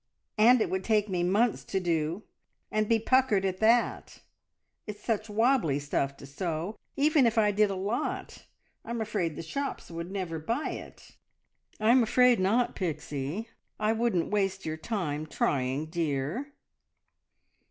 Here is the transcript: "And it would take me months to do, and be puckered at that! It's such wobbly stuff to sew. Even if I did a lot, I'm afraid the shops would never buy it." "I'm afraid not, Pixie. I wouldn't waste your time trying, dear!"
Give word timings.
"And 0.39 0.61
it 0.61 0.71
would 0.71 0.83
take 0.83 1.09
me 1.09 1.21
months 1.21 1.63
to 1.65 1.79
do, 1.79 2.23
and 2.71 2.89
be 2.89 2.97
puckered 2.97 3.45
at 3.45 3.59
that! 3.59 4.21
It's 4.87 5.03
such 5.03 5.29
wobbly 5.29 5.77
stuff 5.77 6.17
to 6.17 6.25
sew. 6.25 6.75
Even 6.97 7.27
if 7.27 7.37
I 7.37 7.51
did 7.51 7.69
a 7.69 7.75
lot, 7.75 8.47
I'm 8.83 8.99
afraid 8.99 9.35
the 9.35 9.43
shops 9.43 9.91
would 9.91 10.09
never 10.09 10.39
buy 10.39 10.71
it." 10.71 11.17
"I'm 11.79 12.01
afraid 12.01 12.39
not, 12.39 12.73
Pixie. 12.73 13.49
I 13.79 13.93
wouldn't 13.93 14.31
waste 14.31 14.65
your 14.65 14.75
time 14.75 15.27
trying, 15.27 15.85
dear!" 15.85 16.51